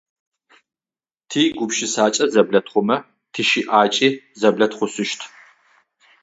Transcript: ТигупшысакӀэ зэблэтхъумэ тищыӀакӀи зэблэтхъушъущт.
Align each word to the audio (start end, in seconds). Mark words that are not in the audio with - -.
ТигупшысакӀэ 1.29 2.25
зэблэтхъумэ 2.33 2.97
тищыӀакӀи 3.33 4.09
зэблэтхъушъущт. 4.39 5.21